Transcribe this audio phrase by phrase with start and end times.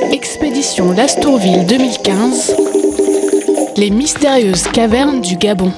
[0.00, 2.56] Expédition Lastourville 2015.
[3.76, 5.72] Les mystérieuses cavernes du Gabon.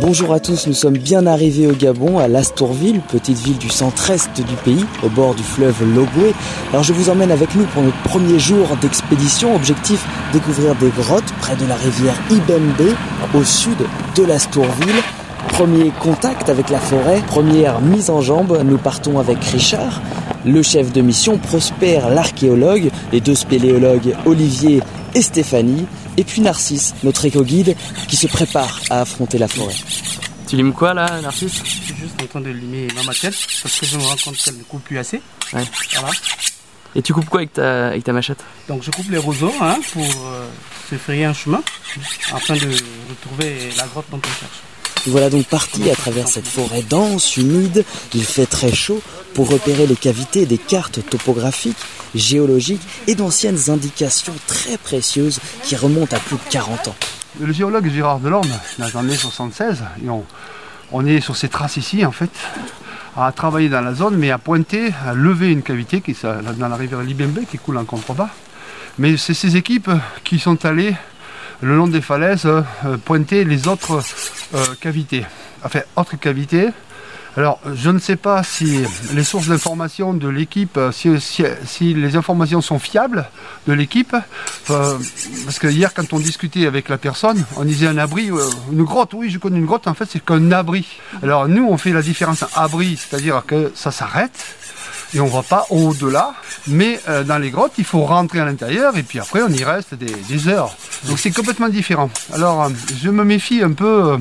[0.00, 4.34] Bonjour à tous, nous sommes bien arrivés au Gabon, à Lastourville, petite ville du centre-est
[4.34, 6.34] du pays, au bord du fleuve Logoué.
[6.72, 9.54] Alors je vous emmène avec nous pour notre premier jour d'expédition.
[9.54, 12.96] Objectif, découvrir des grottes près de la rivière Ibembe,
[13.34, 13.78] au sud
[14.16, 15.02] de Lastourville.
[15.48, 20.00] Premier contact avec la forêt, première mise en jambe, nous partons avec Richard,
[20.44, 24.80] le chef de mission, Prosper l'archéologue, les deux spéléologues Olivier
[25.14, 25.86] et Stéphanie,
[26.16, 27.76] et puis Narcisse, notre éco-guide,
[28.08, 29.74] qui se prépare à affronter la forêt.
[30.48, 31.62] Tu limes quoi là, Narcisse?
[31.64, 34.36] Je suis juste en train de limer ma machette parce que je me rends compte
[34.36, 35.20] qu'elle ne coupe plus assez.
[35.52, 35.64] Ouais.
[35.94, 36.10] Voilà.
[36.94, 38.44] Et tu coupes quoi avec ta, avec ta machette?
[38.68, 40.46] Donc je coupe les roseaux hein, pour euh,
[40.90, 41.62] se frayer un chemin
[42.34, 42.68] afin de
[43.08, 44.60] retrouver la grotte dont on cherche.
[45.04, 49.02] Nous voilà donc partis à travers cette forêt dense, humide, il fait très chaud,
[49.34, 51.78] pour repérer les cavités des cartes topographiques,
[52.14, 56.94] géologiques et d'anciennes indications très précieuses qui remontent à plus de 40 ans.
[57.40, 60.08] Le géologue Gérard Delorme, dans les années 76, et
[60.92, 62.30] on, est sur ces traces ici en fait,
[63.16, 66.76] à travailler dans la zone, mais à pointer, à lever une cavité qui dans la
[66.76, 68.30] rivière Libembe qui coule en contrebas.
[68.98, 69.90] Mais c'est ces équipes
[70.22, 70.94] qui sont allées
[71.62, 72.62] le long des falaises euh,
[73.04, 74.02] pointer les autres
[74.54, 75.24] euh, cavités.
[75.64, 76.68] Enfin, autres cavités.
[77.34, 78.82] Alors, je ne sais pas si
[79.14, 83.26] les sources d'information de l'équipe, si, les informations sont fiables
[83.66, 84.14] de l'équipe,
[84.68, 84.98] euh,
[85.44, 88.38] parce que hier, quand on discutait avec la personne, on disait un abri, euh,
[88.70, 89.14] une grotte.
[89.14, 89.86] Oui, je connais une grotte.
[89.86, 90.86] En fait, c'est qu'un abri.
[91.22, 94.56] Alors, nous, on fait la différence abri, c'est-à-dire que ça s'arrête
[95.14, 96.34] et on va pas au-delà.
[96.66, 99.64] Mais euh, dans les grottes, il faut rentrer à l'intérieur et puis après, on y
[99.64, 100.74] reste des, heures.
[101.04, 102.10] Donc, c'est complètement différent.
[102.32, 102.68] Alors, euh,
[103.00, 104.12] je me méfie un peu.
[104.12, 104.18] euh,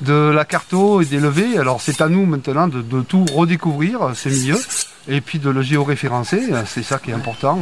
[0.00, 1.56] de la carto et des levées.
[1.56, 4.58] Alors c'est à nous maintenant de, de tout redécouvrir, ces milieux,
[5.08, 7.60] et puis de le géoréférencer, c'est ça qui est important.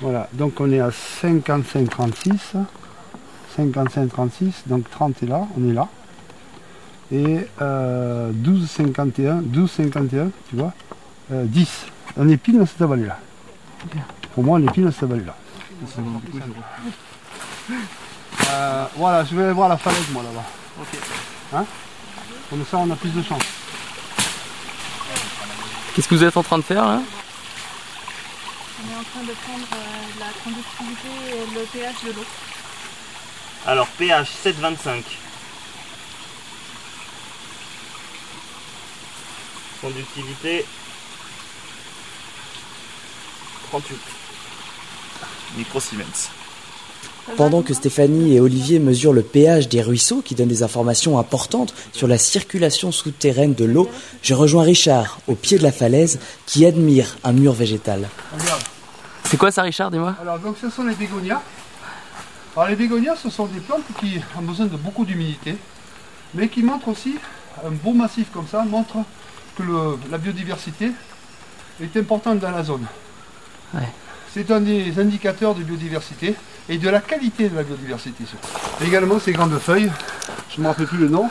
[0.00, 2.56] Voilà, donc on est à 55-36,
[3.58, 5.88] 55-36, donc 30 est là, on est là.
[7.12, 10.72] Et euh, 12-51, 12-51, tu vois,
[11.32, 11.86] euh, 10.
[12.16, 13.18] On est pile dans cette vallée-là.
[14.34, 15.36] Pour moi, on est pile dans cette vallée-là.
[18.50, 20.44] Euh, voilà, je vais aller voir la falaise moi là-bas.
[21.54, 21.64] Hein?
[22.50, 23.42] Comme ça on a plus de chance.
[25.94, 27.00] Qu'est-ce que vous êtes en train de faire là?
[28.78, 32.24] On est en train de prendre euh, la conductivité et le pH de l'eau.
[33.66, 35.25] Alors pH 7,25.
[39.86, 40.64] Conductivité
[43.68, 43.96] 38.
[45.58, 46.30] Microsiemens.
[47.36, 51.72] Pendant que Stéphanie et Olivier mesurent le pH des ruisseaux qui donnent des informations importantes
[51.92, 53.88] sur la circulation souterraine de l'eau,
[54.22, 58.08] je rejoins Richard au pied de la falaise qui admire un mur végétal.
[58.36, 58.62] Regarde.
[59.22, 60.16] C'est quoi ça, Richard Dis-moi?
[60.20, 61.42] Alors donc ce sont les bégonias.
[62.56, 65.56] Alors les bégonias ce sont des plantes qui ont besoin de beaucoup d'humidité,
[66.34, 67.14] mais qui montrent aussi,
[67.64, 68.96] un beau massif comme ça, montre
[69.56, 70.92] que le- la biodiversité
[71.82, 72.86] est importante dans la zone.
[73.74, 73.88] Ouais.
[74.32, 76.34] C'est un des indicateurs de biodiversité
[76.68, 78.24] et de la qualité de la biodiversité.
[78.84, 79.90] Également ces grandes feuilles,
[80.50, 81.28] je ne me rappelle plus le nom,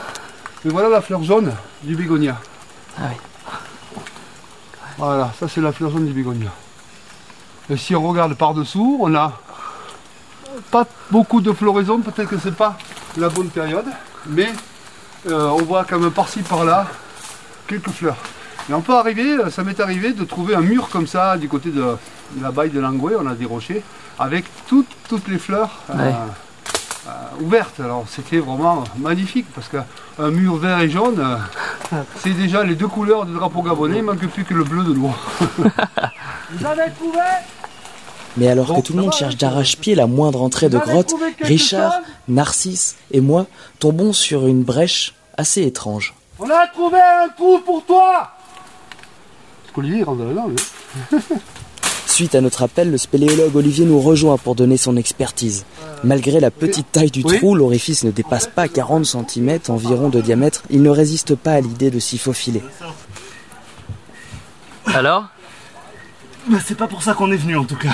[0.64, 1.54] mais voilà la fleur jaune
[1.84, 2.40] du bégonia.
[2.98, 3.16] Ah oui.
[4.98, 6.52] Voilà, ça c'est la fleur jaune du bégonia.
[7.70, 9.40] Et si on regarde par-dessous, on a
[10.72, 12.78] pas beaucoup de floraison, peut-être que c'est pas
[13.18, 13.86] la bonne période,
[14.28, 14.52] mais
[15.28, 16.88] euh, on voit quand même par-ci par-là
[17.68, 18.18] quelques fleurs.
[18.70, 21.70] Et on peut arriver, ça m'est arrivé de trouver un mur comme ça du côté
[21.70, 21.84] de
[22.42, 23.84] la baille de Langoué, on a des rochers,
[24.18, 26.14] avec toutes, toutes les fleurs euh, Ouais.
[27.08, 27.80] euh, ouvertes.
[27.80, 31.20] Alors c'était vraiment magnifique parce qu'un mur vert et jaune,
[31.94, 34.64] euh, c'est déjà les deux couleurs du drapeau gabonais, il ne manque plus que le
[34.64, 35.12] bleu de l'eau.
[36.52, 37.20] Vous avez trouvé?
[38.38, 41.94] Mais alors Bon, que tout le monde cherche d'arrache-pied la moindre entrée de grotte, Richard,
[42.28, 43.46] Narcisse et moi
[43.80, 46.14] tombons sur une brèche assez étrange.
[46.40, 48.32] On a trouvé un trou pour toi
[49.62, 51.20] Parce qu'Olivier rentre lui.
[52.08, 55.66] Suite à notre appel, le spéléologue Olivier nous rejoint pour donner son expertise.
[56.04, 57.38] Malgré la petite taille du Oui.
[57.38, 60.64] trou, l'orifice ne dépasse pas 40 cm environ de diamètre.
[60.70, 62.64] Il ne résiste pas à l'idée de s'y faufiler.
[64.88, 65.26] Alors?
[66.48, 67.90] Bah, c'est pas pour ça qu'on est venu en tout cas.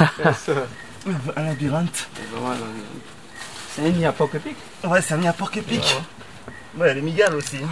[1.36, 2.08] un labyrinthe.
[3.74, 4.56] C'est un nid à porc épic.
[4.84, 5.32] Ouais, c'est un nid à
[6.76, 6.80] porc épic.
[6.80, 7.56] Ouais, les migales aussi.
[7.58, 7.68] hein.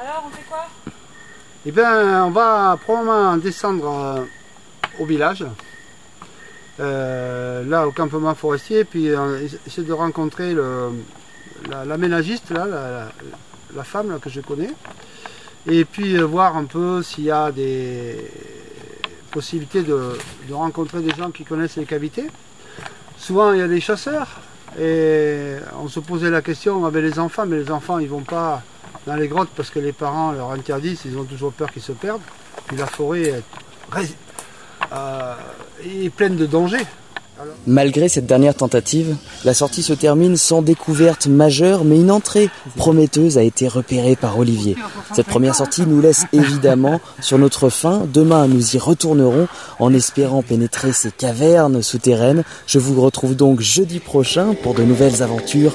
[0.00, 0.66] Alors, on fait quoi?
[1.66, 4.24] Eh bien, on va probablement descendre euh,
[5.00, 5.44] au village,
[6.80, 10.90] euh, là au campement forestier, puis euh, essayer de rencontrer le,
[11.68, 13.12] la- l'aménagiste, là, la, la-
[13.74, 14.70] la femme là, que je connais.
[15.66, 18.16] Et puis euh, voir un peu s'il y a des
[19.30, 20.16] possibilités de,
[20.48, 22.26] de rencontrer des gens qui connaissent les cavités.
[23.18, 24.40] Souvent, il y a des chasseurs.
[24.78, 28.62] Et on se posait la question avec les enfants, mais les enfants, ils vont pas
[29.06, 31.92] dans les grottes parce que les parents leur interdisent, ils ont toujours peur qu'ils se
[31.92, 32.22] perdent.
[32.66, 33.42] Puis la forêt est,
[34.92, 35.34] euh,
[35.84, 36.86] est pleine de dangers.
[37.66, 43.38] Malgré cette dernière tentative, la sortie se termine sans découverte majeure, mais une entrée prometteuse
[43.38, 44.76] a été repérée par Olivier.
[45.14, 48.02] Cette première sortie nous laisse évidemment sur notre faim.
[48.12, 49.48] Demain, nous y retournerons
[49.78, 52.44] en espérant pénétrer ces cavernes souterraines.
[52.66, 55.74] Je vous retrouve donc jeudi prochain pour de nouvelles aventures.